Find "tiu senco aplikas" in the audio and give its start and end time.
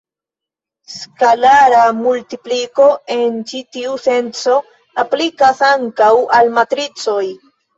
3.77-5.63